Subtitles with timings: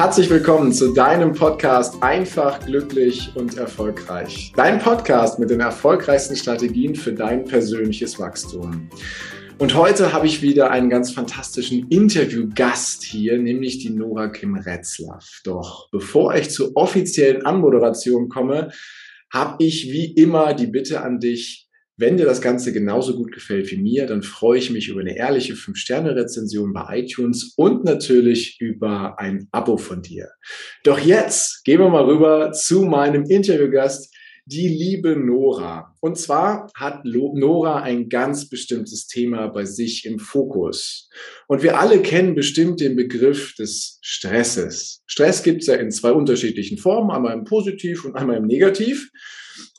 [0.00, 4.50] Herzlich willkommen zu deinem Podcast Einfach, glücklich und erfolgreich.
[4.56, 8.88] Dein Podcast mit den erfolgreichsten Strategien für dein persönliches Wachstum.
[9.58, 15.42] Und heute habe ich wieder einen ganz fantastischen Interviewgast hier, nämlich die Nora Kim Retzlaff.
[15.44, 18.70] Doch bevor ich zur offiziellen Anmoderation komme,
[19.30, 21.68] habe ich wie immer die Bitte an dich,
[22.00, 25.16] wenn dir das Ganze genauso gut gefällt wie mir, dann freue ich mich über eine
[25.16, 30.30] ehrliche 5-Sterne-Rezension bei iTunes und natürlich über ein Abo von dir.
[30.82, 34.14] Doch jetzt gehen wir mal rüber zu meinem Interviewgast,
[34.46, 35.94] die liebe Nora.
[36.00, 41.08] Und zwar hat Nora ein ganz bestimmtes Thema bei sich im Fokus.
[41.46, 45.02] Und wir alle kennen bestimmt den Begriff des Stresses.
[45.06, 49.10] Stress gibt es ja in zwei unterschiedlichen Formen, einmal im Positiv und einmal im Negativ.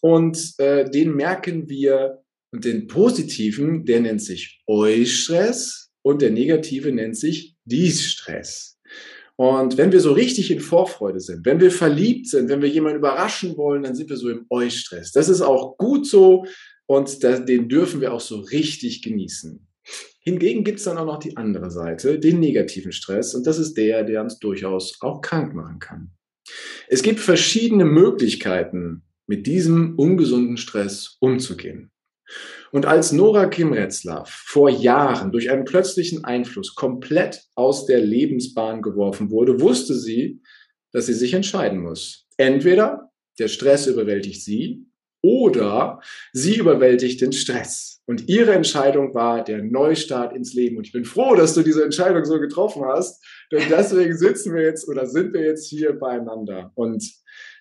[0.02, 2.21] Und äh, den merken wir,
[2.53, 8.77] und den positiven, der nennt sich Eustress und der negative nennt sich Distress.
[9.38, 12.99] Und wenn wir so richtig in Vorfreude sind, wenn wir verliebt sind, wenn wir jemanden
[12.99, 15.12] überraschen wollen, dann sind wir so im Eustress.
[15.13, 16.45] Das ist auch gut so
[16.85, 19.66] und das, den dürfen wir auch so richtig genießen.
[20.20, 23.76] Hingegen gibt es dann auch noch die andere Seite, den negativen Stress, und das ist
[23.76, 26.12] der, der uns durchaus auch krank machen kann.
[26.88, 29.01] Es gibt verschiedene Möglichkeiten,
[29.32, 31.90] mit diesem ungesunden Stress umzugehen.
[32.74, 33.73] Und als Nora Kim
[34.26, 40.41] vor Jahren durch einen plötzlichen Einfluss komplett aus der Lebensbahn geworfen wurde, wusste sie,
[40.91, 42.27] dass sie sich entscheiden muss.
[42.35, 44.85] Entweder der Stress überwältigt sie
[45.21, 46.01] oder
[46.33, 48.01] sie überwältigt den Stress.
[48.05, 50.77] Und ihre Entscheidung war der Neustart ins Leben.
[50.77, 54.63] Und ich bin froh, dass du diese Entscheidung so getroffen hast, denn deswegen sitzen wir
[54.63, 56.71] jetzt oder sind wir jetzt hier beieinander.
[56.75, 57.03] Und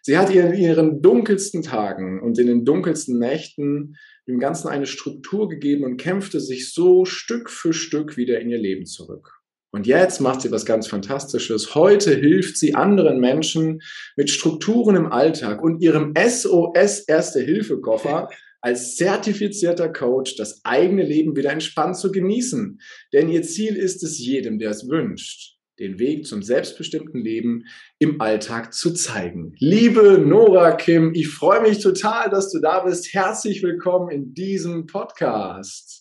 [0.03, 5.49] Sie hat in ihren dunkelsten Tagen und in den dunkelsten Nächten dem Ganzen eine Struktur
[5.49, 9.40] gegeben und kämpfte sich so Stück für Stück wieder in ihr Leben zurück.
[9.73, 11.75] Und jetzt macht sie was ganz Fantastisches.
[11.75, 13.81] Heute hilft sie anderen Menschen
[14.17, 18.29] mit Strukturen im Alltag und ihrem SOS Erste-Hilfe-Koffer
[18.61, 22.81] als zertifizierter Coach das eigene Leben wieder entspannt zu genießen.
[23.13, 27.65] Denn ihr Ziel ist es jedem, der es wünscht, den Weg zum selbstbestimmten Leben
[27.99, 29.55] im Alltag zu zeigen.
[29.59, 33.15] Liebe Nora Kim, ich freue mich total, dass du da bist.
[33.15, 36.00] Herzlich willkommen in diesem Podcast.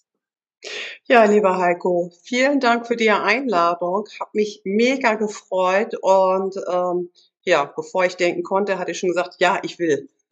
[1.08, 4.06] Ja, lieber Heiko, vielen Dank für die Einladung.
[4.20, 7.10] Hab mich mega gefreut und ähm,
[7.46, 10.10] ja, bevor ich denken konnte, hatte ich schon gesagt, ja, ich will.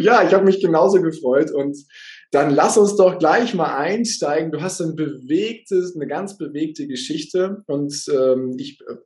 [0.00, 1.76] ja, ich habe mich genauso gefreut und
[2.32, 4.50] dann lass uns doch gleich mal einsteigen.
[4.52, 8.96] Du hast ein bewegtes, eine ganz bewegte Geschichte und ähm, ich äh,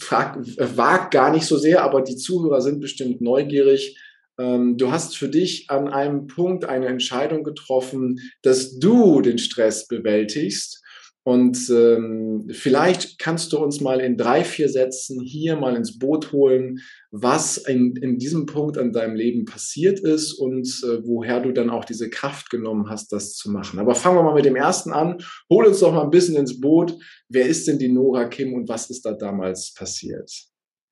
[0.00, 3.98] frag, äh, wag gar nicht so sehr, aber die Zuhörer sind bestimmt neugierig.
[4.38, 9.86] Ähm, du hast für dich an einem Punkt eine Entscheidung getroffen, dass du den Stress
[9.86, 10.84] bewältigst
[11.26, 16.32] und ähm, vielleicht kannst du uns mal in drei, vier Sätzen hier mal ins Boot
[16.32, 16.80] holen,
[17.10, 21.70] was in, in diesem Punkt an deinem Leben passiert ist und äh, woher du dann
[21.70, 23.78] auch diese Kraft genommen hast, das zu machen.
[23.78, 25.16] Aber fangen wir mal mit dem ersten an.
[25.48, 26.94] Hol uns doch mal ein bisschen ins Boot.
[27.30, 30.30] Wer ist denn die Nora Kim und was ist da damals passiert?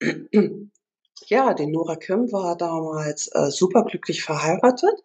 [1.28, 5.04] Ja, die Nora Kim war damals äh, superglücklich verheiratet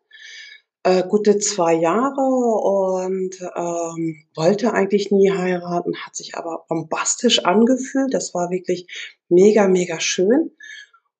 [0.88, 8.14] äh, gute zwei Jahre und ähm, wollte eigentlich nie heiraten, hat sich aber bombastisch angefühlt.
[8.14, 8.88] Das war wirklich
[9.28, 10.52] mega, mega schön.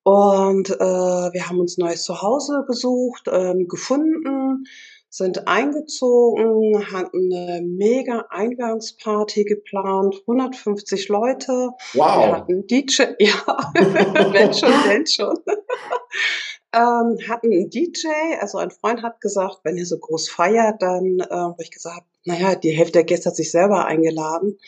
[0.04, 4.64] Und äh, wir haben uns neues Zuhause gesucht, ähm, gefunden,
[5.10, 11.70] sind eingezogen, hatten eine mega Einweihungsparty geplant, 150 Leute.
[11.94, 12.26] Wow.
[12.26, 15.36] Wir hatten DJ, ja, wenn schon, wenn schon
[16.74, 18.08] ähm, hatten einen DJ,
[18.40, 22.04] also ein Freund hat gesagt, wenn ihr so groß feiert, dann, äh, wo ich gesagt
[22.24, 24.58] naja, die Hälfte der Gäste hat sich selber eingeladen,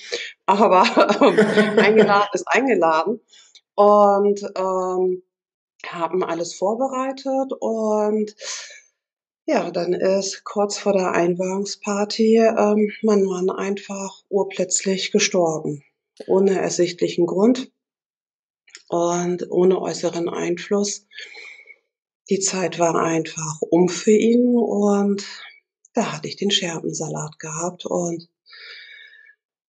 [0.47, 0.83] aber
[1.21, 3.21] ähm, eingeladen ist eingeladen
[3.75, 5.22] und ähm,
[5.87, 8.34] haben alles vorbereitet und
[9.50, 15.82] ja, dann ist kurz vor der Einweihungsparty ähm, mein Mann einfach urplötzlich gestorben,
[16.26, 17.72] ohne ersichtlichen Grund
[18.88, 21.06] und ohne äußeren Einfluss
[22.30, 25.26] die Zeit war einfach um für ihn und
[25.94, 28.28] da hatte ich den Scherbensalat gehabt und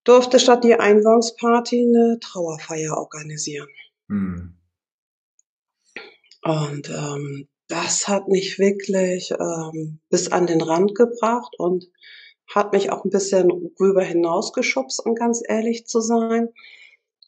[0.03, 3.67] durfte statt die Einweihungsparty eine Trauerfeier organisieren.
[4.09, 4.57] Hm.
[6.43, 11.89] Und ähm, das hat mich wirklich ähm, bis an den Rand gebracht und
[12.47, 16.49] hat mich auch ein bisschen rüber hinausgeschubst, um ganz ehrlich zu sein.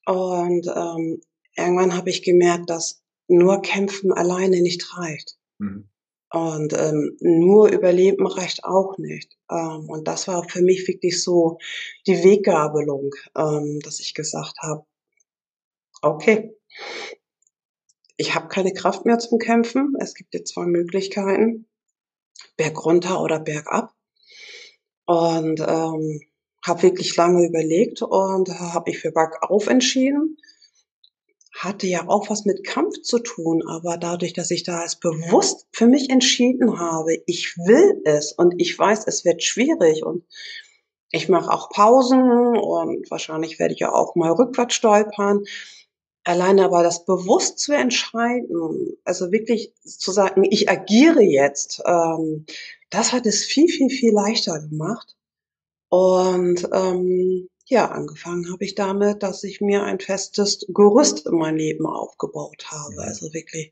[0.05, 1.21] Und ähm,
[1.55, 5.37] irgendwann habe ich gemerkt, dass nur kämpfen alleine nicht reicht.
[5.59, 5.87] Mhm.
[6.31, 9.37] Und ähm, nur überleben reicht auch nicht.
[9.49, 11.57] Ähm, und das war für mich wirklich so
[12.05, 14.83] die Weggabelung, ähm, dass ich gesagt habe,
[16.01, 16.53] okay,
[18.17, 19.95] ich habe keine Kraft mehr zum Kämpfen.
[19.99, 21.67] Es gibt jetzt zwei Möglichkeiten,
[22.57, 23.93] Berg runter oder bergab.
[25.05, 26.21] Und ähm,
[26.65, 30.37] habe wirklich lange überlegt und habe mich für bergauf entschieden.
[31.53, 35.67] Hatte ja auch was mit Kampf zu tun, aber dadurch, dass ich da als bewusst
[35.71, 40.25] für mich entschieden habe, ich will es und ich weiß, es wird schwierig und
[41.11, 45.43] ich mache auch Pausen und wahrscheinlich werde ich ja auch mal rückwärts stolpern.
[46.25, 52.45] Alleine aber das bewusst zu entscheiden, also wirklich zu sagen, ich agiere jetzt, ähm,
[52.89, 55.17] das hat es viel, viel, viel leichter gemacht.
[55.89, 61.57] Und ähm, ja, angefangen habe ich damit, dass ich mir ein festes Gerüst in mein
[61.57, 63.01] Leben aufgebaut habe.
[63.01, 63.71] Also wirklich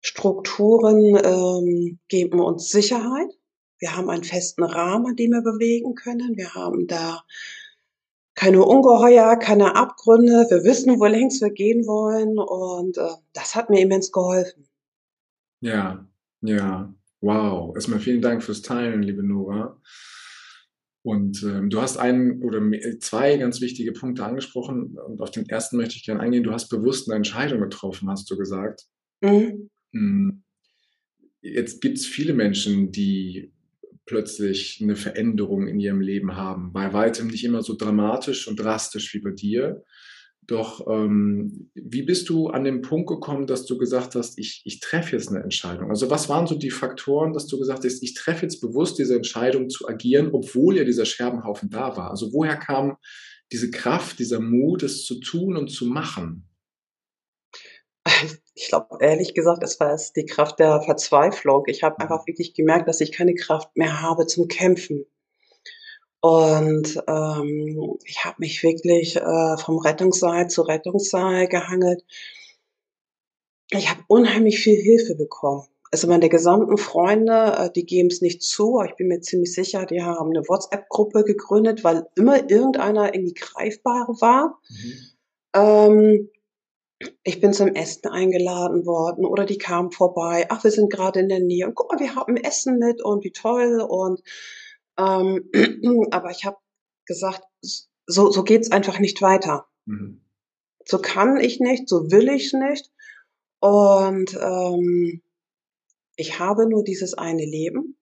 [0.00, 3.30] Strukturen ähm, geben uns Sicherheit.
[3.78, 6.36] Wir haben einen festen Rahmen, den wir bewegen können.
[6.36, 7.22] Wir haben da
[8.38, 10.46] keine Ungeheuer, keine Abgründe.
[10.48, 12.38] Wir wissen, wo längst wir gehen wollen.
[12.38, 14.68] Und äh, das hat mir immens geholfen.
[15.60, 16.06] Ja,
[16.42, 16.94] ja.
[17.20, 17.74] Wow.
[17.74, 19.80] Erstmal vielen Dank fürs Teilen, liebe Nora.
[21.02, 22.62] Und ähm, du hast einen oder
[23.00, 24.96] zwei ganz wichtige Punkte angesprochen.
[24.96, 26.44] Und auf den ersten möchte ich gerne eingehen.
[26.44, 28.84] Du hast bewusst eine Entscheidung getroffen, hast du gesagt.
[29.20, 29.68] Mhm.
[29.92, 30.44] Hm.
[31.40, 33.52] Jetzt gibt es viele Menschen, die
[34.08, 36.72] plötzlich eine Veränderung in ihrem Leben haben.
[36.72, 39.84] Bei weitem nicht immer so dramatisch und drastisch wie bei dir.
[40.48, 44.80] Doch ähm, wie bist du an den Punkt gekommen, dass du gesagt hast, ich, ich
[44.80, 45.90] treffe jetzt eine Entscheidung?
[45.90, 49.14] Also was waren so die Faktoren, dass du gesagt hast, ich treffe jetzt bewusst diese
[49.14, 52.10] Entscheidung zu agieren, obwohl ja dieser Scherbenhaufen da war?
[52.10, 52.96] Also woher kam
[53.52, 56.48] diese Kraft, dieser Mut, es zu tun und zu machen?
[58.58, 61.62] Ich glaube, ehrlich gesagt, es war es die Kraft der Verzweiflung.
[61.66, 65.06] Ich habe einfach wirklich gemerkt, dass ich keine Kraft mehr habe zum Kämpfen.
[66.20, 72.02] Und ähm, ich habe mich wirklich äh, vom Rettungssaal zu Rettungssaal gehangelt.
[73.70, 75.68] Ich habe unheimlich viel Hilfe bekommen.
[75.92, 79.54] Also meine gesamten Freunde, äh, die geben es nicht zu, aber ich bin mir ziemlich
[79.54, 84.58] sicher, die haben eine WhatsApp-Gruppe gegründet, weil immer irgendeiner irgendwie greifbar war.
[84.68, 84.94] Mhm.
[85.54, 86.30] Ähm,
[87.22, 90.46] ich bin zum Essen eingeladen worden oder die kamen vorbei.
[90.48, 93.24] Ach, wir sind gerade in der Nähe und guck mal, wir haben Essen mit und
[93.24, 94.22] wie toll und
[94.98, 95.48] ähm,
[96.10, 96.56] aber ich habe
[97.06, 97.42] gesagt,
[98.06, 99.68] so, so geht's einfach nicht weiter.
[99.84, 100.24] Mhm.
[100.84, 102.90] So kann ich nicht, so will ich nicht.
[103.60, 105.22] Und ähm,
[106.16, 107.96] ich habe nur dieses eine Leben.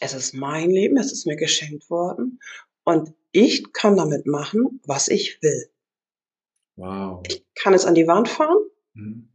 [0.00, 2.40] Es ist mein Leben, es ist mir geschenkt worden.
[2.84, 5.70] Und ich kann damit machen, was ich will.
[6.76, 7.22] Wow.
[7.28, 8.58] Ich kann es an die Wand fahren
[8.94, 9.32] mhm.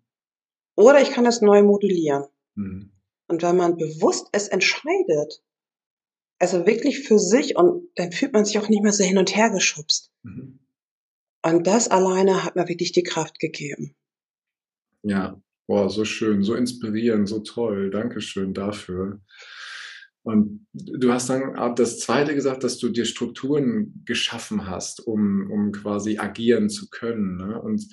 [0.76, 2.26] oder ich kann es neu modellieren.
[2.56, 2.92] Mhm.
[3.28, 5.44] Und wenn man bewusst es entscheidet,
[6.40, 9.36] also wirklich für sich und dann fühlt man sich auch nicht mehr so hin und
[9.36, 10.12] her geschubst.
[10.24, 10.60] Mhm.
[11.44, 13.96] Und das alleine hat mir wirklich die Kraft gegeben.
[15.04, 17.90] Ja, boah, so schön, so inspirierend, so toll.
[17.90, 19.22] Dankeschön dafür.
[20.24, 25.72] Und du hast dann das zweite gesagt, dass du dir Strukturen geschaffen hast, um, um
[25.72, 27.38] quasi agieren zu können.
[27.38, 27.60] Ne?
[27.60, 27.88] Und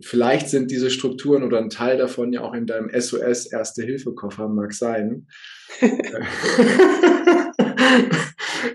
[0.00, 4.72] vielleicht sind diese Strukturen oder ein Teil davon ja auch in deinem SOS Erste-Hilfe-Koffer, mag
[4.72, 5.26] sein.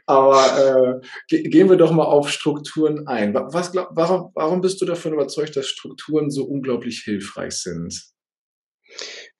[0.05, 3.33] Aber äh, gehen wir doch mal auf Strukturen ein.
[3.33, 8.11] Was, glaub, warum, warum bist du davon überzeugt, dass Strukturen so unglaublich hilfreich sind?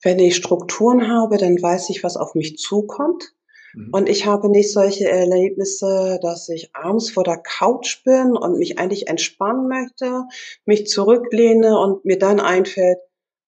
[0.02, 3.34] Wenn ich Strukturen habe, dann weiß ich, was auf mich zukommt.
[3.74, 3.88] Mhm.
[3.92, 8.78] Und ich habe nicht solche Erlebnisse, dass ich abends vor der Couch bin und mich
[8.78, 10.24] eigentlich entspannen möchte,
[10.64, 12.98] mich zurücklehne und mir dann einfällt,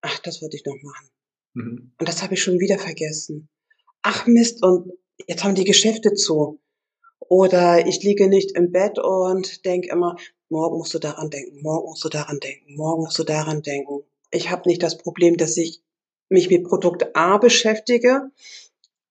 [0.00, 1.08] ach, das wollte ich noch machen.
[1.54, 1.92] Mhm.
[1.98, 3.48] Und das habe ich schon wieder vergessen.
[4.02, 4.92] Ach Mist, und
[5.26, 6.60] jetzt haben die Geschäfte zu.
[7.20, 10.16] Oder ich liege nicht im Bett und denke immer,
[10.50, 14.02] morgen musst du daran denken, morgen musst du daran denken, morgen musst du daran denken.
[14.30, 15.82] Ich habe nicht das Problem, dass ich
[16.28, 18.30] mich mit Produkt A beschäftige,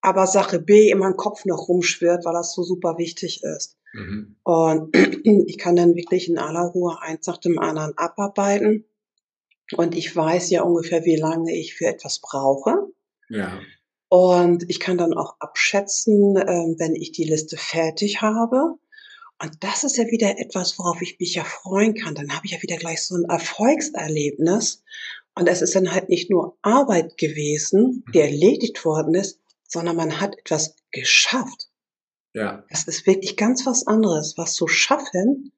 [0.04, 3.78] aber Sache B in meinem Kopf noch rumschwirrt, weil das so super wichtig ist.
[3.94, 4.36] Mhm.
[4.42, 4.94] Und
[5.46, 8.84] ich kann dann wirklich in aller Ruhe eins nach dem anderen abarbeiten.
[9.74, 12.88] Und ich weiß ja ungefähr, wie lange ich für etwas brauche.
[13.30, 13.58] Ja.
[14.10, 18.74] Und ich kann dann auch abschätzen, äh, wenn ich die Liste fertig habe.
[19.40, 22.14] Und das ist ja wieder etwas, worauf ich mich ja freuen kann.
[22.14, 24.82] Dann habe ich ja wieder gleich so ein Erfolgserlebnis.
[25.34, 28.24] Und es ist dann halt nicht nur Arbeit gewesen, die mhm.
[28.24, 31.68] erledigt worden ist, sondern man hat etwas geschafft.
[32.34, 32.64] Ja.
[32.68, 35.52] Das ist wirklich ganz was anderes, was zu schaffen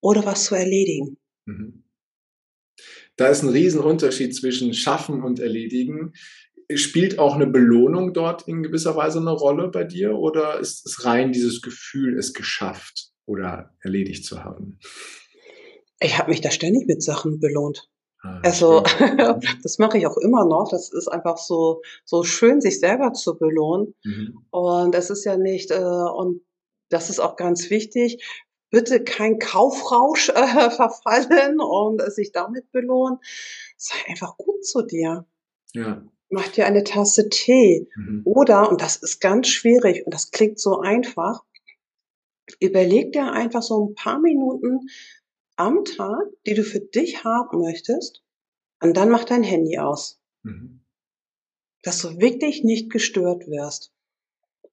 [0.00, 1.18] oder was zu erledigen.
[1.46, 1.84] Mhm.
[3.16, 6.14] Da ist ein Riesenunterschied zwischen schaffen und erledigen.
[6.74, 11.04] Spielt auch eine Belohnung dort in gewisser Weise eine Rolle bei dir oder ist es
[11.04, 14.78] rein dieses Gefühl, es geschafft oder erledigt zu haben?
[16.00, 17.88] Ich habe mich da ständig mit Sachen belohnt.
[18.22, 18.82] Ah, also
[19.62, 20.68] das mache ich auch immer noch.
[20.70, 23.94] Das ist einfach so so schön, sich selber zu belohnen.
[24.04, 24.46] Mhm.
[24.50, 26.42] Und es ist ja nicht äh, und
[26.88, 28.24] das ist auch ganz wichtig.
[28.70, 33.18] Bitte kein Kaufrausch äh, verfallen und äh, sich damit belohnen.
[33.76, 35.26] Sei einfach gut zu dir.
[35.74, 36.02] Ja.
[36.30, 37.88] Mach dir eine Tasse Tee.
[37.96, 38.22] Mhm.
[38.24, 41.42] Oder, und das ist ganz schwierig und das klingt so einfach,
[42.60, 44.88] überleg dir einfach so ein paar Minuten,
[45.62, 48.22] am Tag, die du für dich haben möchtest,
[48.82, 50.20] und dann mach dein Handy aus.
[50.42, 50.84] Mhm.
[51.82, 53.92] Dass du wirklich nicht gestört wirst.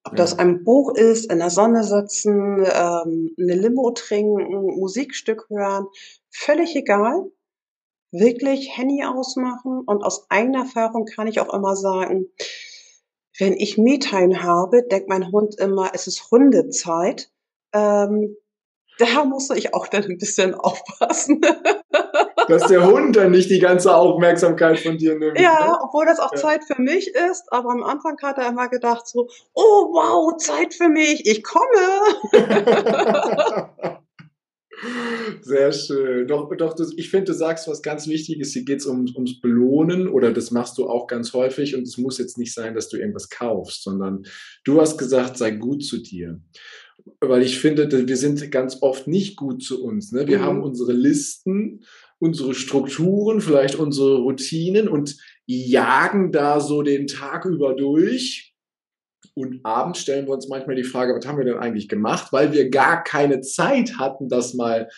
[0.04, 0.18] Ob ja.
[0.18, 5.88] das ein Buch ist, in der Sonne sitzen, ähm, eine Limo trinken, Musikstück hören,
[6.32, 7.32] völlig egal.
[8.12, 12.26] Wirklich Handy ausmachen und aus eigener Erfahrung kann ich auch immer sagen,
[13.38, 17.32] wenn ich Me-Time habe, denkt mein Hund immer, es ist Hundezeit.
[17.74, 18.36] Ähm,
[19.00, 21.42] da musste ich auch dann ein bisschen aufpassen.
[22.48, 25.40] Dass der Hund dann nicht die ganze Aufmerksamkeit von dir nimmt.
[25.40, 25.78] Ja, ne?
[25.84, 26.38] obwohl das auch ja.
[26.38, 30.74] Zeit für mich ist, aber am Anfang hat er immer gedacht so, oh wow, Zeit
[30.74, 31.70] für mich, ich komme.
[35.42, 36.28] Sehr schön.
[36.28, 38.54] Doch, doch ich finde, du sagst was ganz Wichtiges.
[38.54, 41.98] Hier geht es um, ums Belohnen oder das machst du auch ganz häufig und es
[41.98, 44.24] muss jetzt nicht sein, dass du irgendwas kaufst, sondern
[44.64, 46.42] du hast gesagt, sei gut zu dir
[47.22, 50.12] weil ich finde, wir sind ganz oft nicht gut zu uns.
[50.12, 50.28] Ne?
[50.28, 50.44] Wir mhm.
[50.44, 51.84] haben unsere Listen,
[52.20, 58.54] unsere Strukturen, vielleicht unsere Routinen und jagen da so den Tag über durch.
[59.34, 62.52] Und abends stellen wir uns manchmal die Frage, was haben wir denn eigentlich gemacht, weil
[62.52, 64.90] wir gar keine Zeit hatten, das mal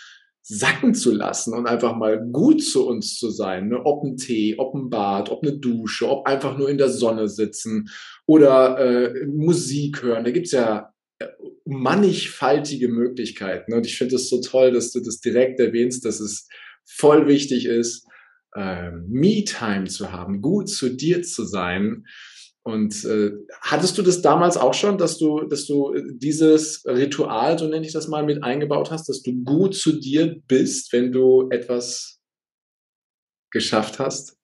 [0.44, 3.70] sacken zu lassen und einfach mal gut zu uns zu sein.
[3.70, 3.86] Ne?
[3.86, 7.28] Ob ein Tee, ob ein Bad, ob eine Dusche, ob einfach nur in der Sonne
[7.28, 7.90] sitzen
[8.26, 10.24] oder äh, Musik hören.
[10.24, 10.92] Da gibt's ja
[11.72, 13.74] mannigfaltige Möglichkeiten.
[13.74, 16.48] Und ich finde es so toll, dass du das direkt erwähnst, dass es
[16.86, 18.06] voll wichtig ist,
[18.56, 22.06] äh, Me-Time zu haben, gut zu dir zu sein.
[22.64, 27.68] Und äh, hattest du das damals auch schon, dass du, dass du dieses Ritual, so
[27.68, 31.50] nenne ich das mal, mit eingebaut hast, dass du gut zu dir bist, wenn du
[31.50, 32.20] etwas
[33.50, 34.36] geschafft hast?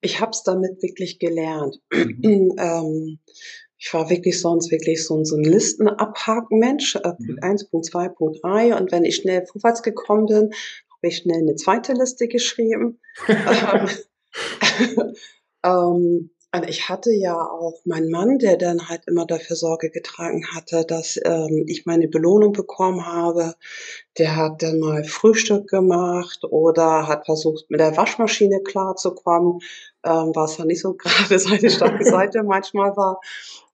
[0.00, 1.76] Ich habe es damit wirklich gelernt.
[1.92, 2.54] Mhm.
[2.58, 3.18] ähm,
[3.78, 7.38] ich war wirklich sonst wirklich so, so ein Listenabhaken-Mensch, äh, Punkt mhm.
[7.42, 8.76] 1, Punkt 2, Punkt 3.
[8.76, 12.98] Und wenn ich schnell vorwärts gekommen bin, habe ich schnell eine zweite Liste geschrieben.
[13.28, 13.88] ähm,
[15.64, 20.46] ähm und ich hatte ja auch meinen Mann, der dann halt immer dafür Sorge getragen
[20.54, 23.54] hatte, dass ähm, ich meine Belohnung bekommen habe.
[24.16, 29.60] Der hat dann mal Frühstück gemacht oder hat versucht, mit der Waschmaschine klarzukommen,
[30.04, 33.20] ähm, was ja nicht so gerade seine starke Seite manchmal war.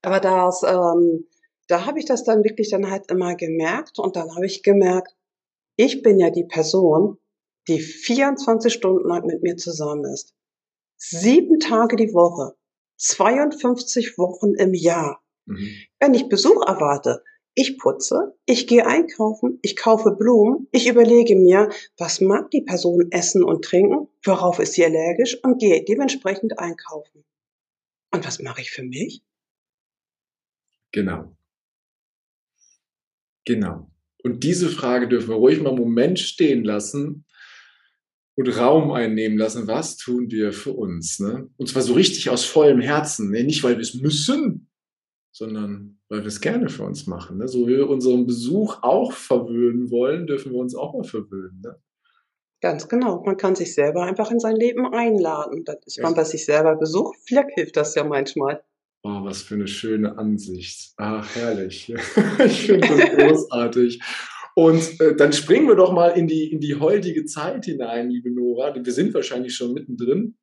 [0.01, 1.27] Aber das, ähm,
[1.67, 5.15] da habe ich das dann wirklich dann halt immer gemerkt und dann habe ich gemerkt,
[5.77, 7.19] ich bin ja die Person,
[7.69, 10.33] die 24 Stunden lang mit mir zusammen ist.
[10.97, 12.55] Sieben Tage die Woche.
[12.97, 15.23] 52 Wochen im Jahr.
[15.45, 15.69] Mhm.
[15.99, 17.23] Wenn ich Besuch erwarte,
[17.55, 23.07] ich putze, ich gehe einkaufen, ich kaufe Blumen, ich überlege mir, was mag die Person
[23.11, 27.23] essen und trinken, worauf ist sie allergisch und gehe dementsprechend einkaufen.
[28.13, 29.21] Und was mache ich für mich?
[30.91, 31.35] Genau.
[33.45, 33.89] Genau.
[34.23, 37.25] Und diese Frage dürfen wir ruhig mal einen Moment stehen lassen,
[38.35, 41.19] und Raum einnehmen lassen, was tun wir für uns?
[41.19, 41.49] Ne?
[41.57, 43.31] Und zwar so richtig aus vollem Herzen.
[43.31, 43.43] Ne?
[43.43, 44.69] Nicht, weil wir es müssen,
[45.31, 47.37] sondern weil wir es gerne für uns machen.
[47.37, 47.47] Ne?
[47.47, 51.61] So wie wir unseren Besuch auch verwöhnen wollen, dürfen wir uns auch mal verwöhnen.
[51.63, 51.79] Ne?
[52.61, 53.23] Ganz genau.
[53.25, 55.63] Man kann sich selber einfach in sein Leben einladen.
[55.65, 57.17] Dann ist man bei sich selber besucht.
[57.25, 58.63] Vielleicht hilft das ja manchmal.
[59.03, 60.93] Oh, was für eine schöne Ansicht.
[60.97, 61.89] Ach, herrlich.
[62.45, 64.01] ich finde das großartig.
[64.55, 68.31] Und äh, dann springen wir doch mal in die, in die heutige Zeit hinein, liebe
[68.31, 68.73] Nora.
[68.73, 70.37] Wir sind wahrscheinlich schon mittendrin,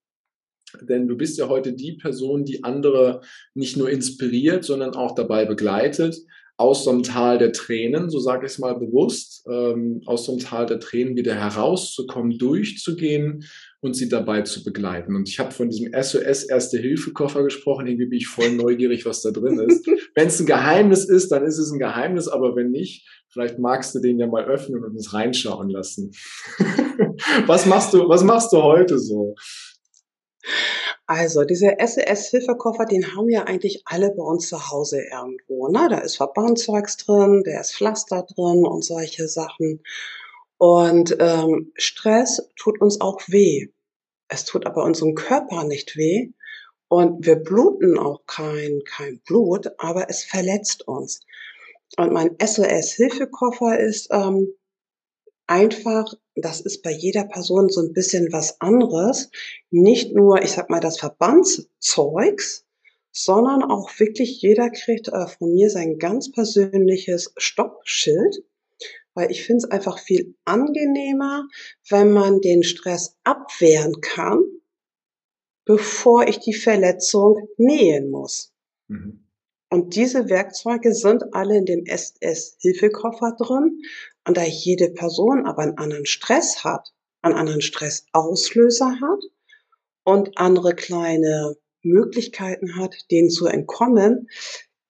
[0.82, 3.22] denn du bist ja heute die Person, die andere
[3.54, 6.16] nicht nur inspiriert, sondern auch dabei begleitet,
[6.58, 10.32] aus so einem Tal der Tränen, so sage ich es mal bewusst, ähm, aus so
[10.32, 13.44] einem Tal der Tränen wieder herauszukommen, durchzugehen
[13.82, 15.14] und sie dabei zu begleiten.
[15.14, 17.86] Und ich habe von diesem SOS Erste-Hilfe-Koffer gesprochen.
[17.86, 19.86] Irgendwie bin ich voll neugierig, was da drin ist.
[20.14, 23.94] wenn es ein Geheimnis ist, dann ist es ein Geheimnis, aber wenn nicht, Vielleicht magst
[23.94, 26.12] du den ja mal öffnen und uns reinschauen lassen.
[27.46, 29.34] was machst du, was machst du heute so?
[31.06, 35.68] Also, diese SES-Hilfekoffer, den haben wir eigentlich alle bei uns zu Hause irgendwo.
[35.68, 35.88] Ne?
[35.88, 39.82] Da ist Verbandzeugs drin, da ist Pflaster drin und solche Sachen.
[40.62, 43.70] Und ähm, Stress tut uns auch weh.
[44.28, 46.34] Es tut aber unserem Körper nicht weh.
[46.86, 51.18] Und wir bluten auch kein, kein Blut, aber es verletzt uns.
[51.96, 54.54] Und mein SOS-Hilfekoffer ist ähm,
[55.48, 59.30] einfach, das ist bei jeder Person so ein bisschen was anderes.
[59.72, 62.64] Nicht nur, ich sag mal, das Verbandszeugs,
[63.10, 68.44] sondern auch wirklich jeder kriegt äh, von mir sein ganz persönliches Stoppschild,
[69.14, 71.46] weil ich finde es einfach viel angenehmer,
[71.88, 74.42] wenn man den Stress abwehren kann,
[75.64, 78.52] bevor ich die Verletzung nähen muss.
[78.88, 79.22] Mhm.
[79.70, 83.80] Und diese Werkzeuge sind alle in dem SS-Hilfekoffer drin.
[84.26, 86.92] Und da jede Person aber einen anderen Stress hat,
[87.22, 89.20] einen anderen Stressauslöser hat
[90.04, 94.28] und andere kleine Möglichkeiten hat, denen zu entkommen,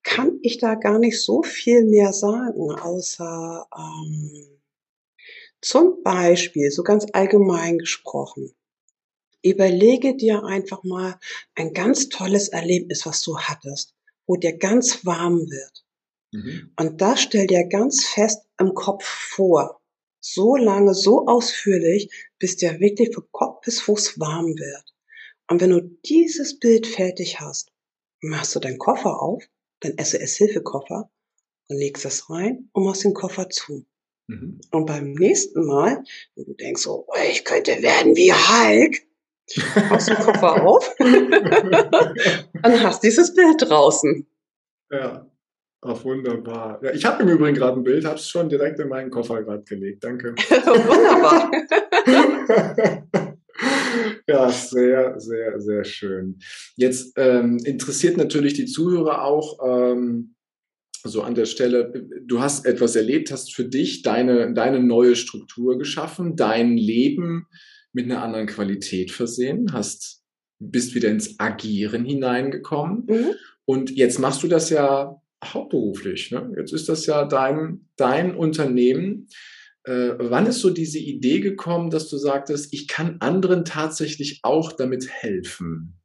[0.02, 4.60] kann ich da gar nicht so viel mehr sagen, außer ähm,
[5.60, 8.52] zum Beispiel, so ganz allgemein gesprochen,
[9.42, 11.18] überlege dir einfach mal
[11.54, 13.94] ein ganz tolles Erlebnis, was du hattest,
[14.26, 15.84] wo dir ganz warm wird.
[16.32, 16.72] Mhm.
[16.78, 19.80] Und das stell dir ganz fest im Kopf vor.
[20.20, 24.94] So lange, so ausführlich, bis dir wirklich von Kopf bis Fuß warm wird.
[25.48, 27.72] Und wenn du dieses Bild fertig hast,
[28.20, 29.44] machst du deinen Koffer auf,
[29.82, 31.10] dein SOS-Hilfekoffer,
[31.68, 33.86] und legst das rein und machst den Koffer zu.
[34.28, 34.60] Mhm.
[34.70, 36.04] Und beim nächsten Mal,
[36.36, 39.02] wenn du denkst, oh, ich könnte werden wie Hulk,
[39.90, 44.26] machst du den Koffer auf und hast dieses Bild draußen.
[44.90, 45.26] Ja.
[45.84, 46.78] Ach, wunderbar.
[46.84, 49.42] Ja, ich habe im Übrigen gerade ein Bild, habe es schon direkt in meinen Koffer
[49.42, 50.04] gerade gelegt.
[50.04, 50.32] Danke.
[50.36, 51.50] wunderbar.
[54.26, 56.38] ja, sehr, sehr, sehr schön.
[56.76, 60.34] Jetzt ähm, interessiert natürlich die Zuhörer auch, ähm,
[61.04, 61.92] so an der Stelle,
[62.24, 67.46] du hast etwas erlebt, hast für dich deine, deine neue Struktur geschaffen, dein Leben
[67.92, 70.22] mit einer anderen Qualität versehen, hast,
[70.58, 73.06] bist wieder ins Agieren hineingekommen.
[73.08, 73.34] Mhm.
[73.64, 76.30] Und jetzt machst du das ja hauptberuflich.
[76.30, 76.52] Ne?
[76.56, 79.28] Jetzt ist das ja dein, dein Unternehmen.
[79.84, 84.72] Äh, wann ist so diese Idee gekommen, dass du sagtest, ich kann anderen tatsächlich auch
[84.72, 85.98] damit helfen?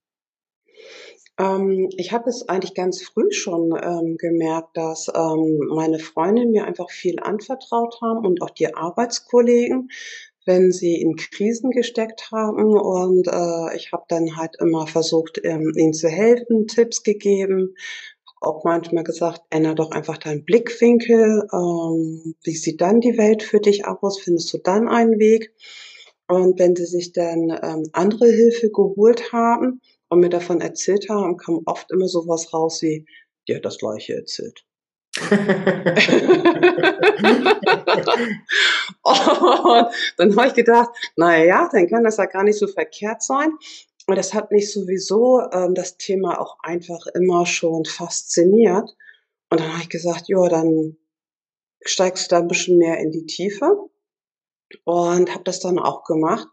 [1.40, 6.66] Ähm, ich habe es eigentlich ganz früh schon ähm, gemerkt, dass ähm, meine Freunde mir
[6.66, 9.90] einfach viel anvertraut haben und auch die Arbeitskollegen,
[10.46, 12.76] wenn sie in Krisen gesteckt haben.
[12.80, 17.76] Und äh, ich habe dann halt immer versucht, ähm, ihnen zu helfen, Tipps gegeben,
[18.41, 21.47] auch manchmal gesagt, ändere doch einfach deinen Blickwinkel.
[21.52, 24.19] Ähm, wie sieht dann die Welt für dich aus?
[24.19, 25.54] Findest du dann einen Weg?
[26.28, 31.38] Und wenn sie sich dann ähm, andere Hilfe geholt haben und mir davon erzählt haben,
[31.38, 33.06] kam oft immer sowas raus wie,
[33.47, 34.65] dir das gleiche erzählt.
[39.02, 43.23] und dann habe ich gedacht, naja, ja, dann kann das ja gar nicht so verkehrt
[43.23, 43.54] sein.
[44.08, 48.96] Und das hat mich sowieso ähm, das Thema auch einfach immer schon fasziniert.
[49.50, 50.98] Und dann habe ich gesagt, ja, dann
[51.82, 53.89] steigst du da ein bisschen mehr in die Tiefe.
[54.84, 56.48] Und habe das dann auch gemacht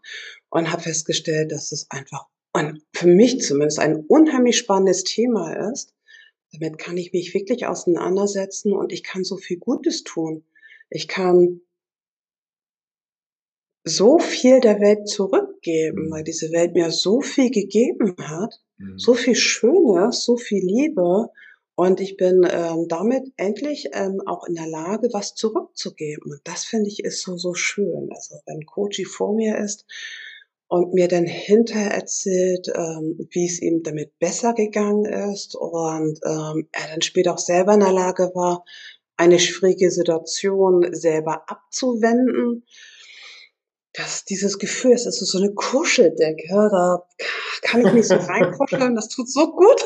[0.49, 5.93] und habe festgestellt, dass es einfach ein, für mich zumindest ein unheimlich spannendes Thema ist.
[6.53, 10.45] Damit kann ich mich wirklich auseinandersetzen und ich kann so viel Gutes tun.
[10.89, 11.61] Ich kann
[13.83, 15.09] so viel der Welt
[15.65, 18.97] zurückgeben, weil diese Welt mir so viel gegeben hat, mhm.
[18.97, 21.29] so viel Schönes, so viel Liebe.
[21.75, 26.31] Und ich bin ähm, damit endlich ähm, auch in der Lage, was zurückzugeben.
[26.31, 28.09] Und das finde ich ist so, so schön.
[28.11, 29.85] Also wenn Koji vor mir ist
[30.67, 36.69] und mir dann hinterher erzählt, ähm, wie es ihm damit besser gegangen ist und ähm,
[36.71, 38.63] er dann später auch selber in der Lage war,
[39.17, 42.63] eine schwierige Situation selber abzuwenden
[43.97, 47.03] das, dieses Gefühl, es ist so eine Kuscheldecke, da
[47.61, 49.81] kann ich mich so reinkuscheln, das tut so gut.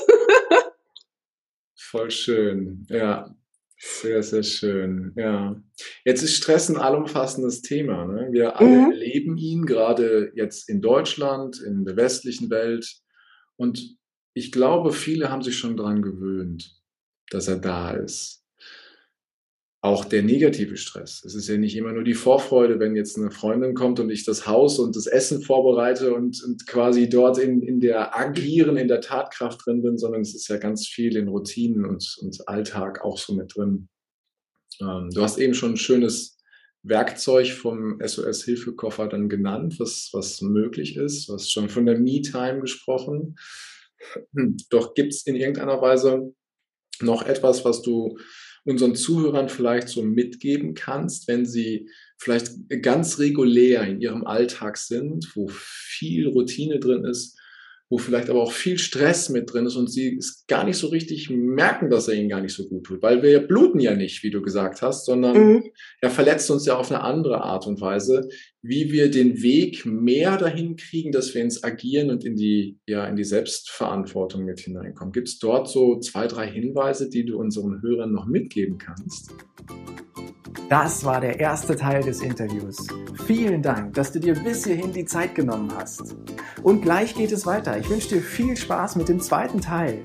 [1.75, 3.35] Voll schön, ja.
[3.81, 5.55] Sehr, sehr schön, ja.
[6.03, 8.05] Jetzt ist Stress ein allumfassendes Thema.
[8.05, 8.27] Ne?
[8.31, 8.91] Wir alle mhm.
[8.91, 12.99] erleben ihn, gerade jetzt in Deutschland, in der westlichen Welt.
[13.55, 13.97] Und
[14.33, 16.77] ich glaube, viele haben sich schon daran gewöhnt,
[17.29, 18.39] dass er da ist
[19.81, 21.23] auch der negative Stress.
[21.23, 24.25] Es ist ja nicht immer nur die Vorfreude, wenn jetzt eine Freundin kommt und ich
[24.25, 28.89] das Haus und das Essen vorbereite und, und quasi dort in, in der Agieren, in
[28.89, 33.05] der Tatkraft drin bin, sondern es ist ja ganz viel in Routinen und, und Alltag
[33.05, 33.87] auch so mit drin.
[34.81, 36.39] Ähm, du hast eben schon ein schönes
[36.83, 41.29] Werkzeug vom SOS-Hilfekoffer dann genannt, was, was möglich ist.
[41.29, 43.37] Du hast schon von der Me-Time gesprochen.
[44.69, 46.33] Doch gibt es in irgendeiner Weise
[47.01, 48.17] noch etwas, was du
[48.69, 52.51] unseren Zuhörern vielleicht so mitgeben kannst, wenn sie vielleicht
[52.81, 57.39] ganz regulär in ihrem Alltag sind, wo viel Routine drin ist,
[57.89, 60.87] wo vielleicht aber auch viel Stress mit drin ist und sie es gar nicht so
[60.87, 63.01] richtig merken, dass er ihnen gar nicht so gut tut.
[63.01, 65.63] Weil wir bluten ja nicht, wie du gesagt hast, sondern mhm.
[66.01, 68.29] er verletzt uns ja auf eine andere Art und Weise,
[68.61, 73.05] wie wir den Weg mehr dahin kriegen, dass wir ins Agieren und in die, ja,
[73.05, 75.13] in die Selbstverantwortung mit hineinkommen.
[75.13, 79.31] Gibt es dort so zwei, drei Hinweise, die du unseren Hörern noch mitgeben kannst?
[80.69, 82.87] Das war der erste Teil des Interviews.
[83.25, 86.15] Vielen Dank, dass du dir bis hierhin die Zeit genommen hast.
[86.61, 87.77] Und gleich geht es weiter.
[87.79, 90.03] Ich wünsche dir viel Spaß mit dem zweiten Teil.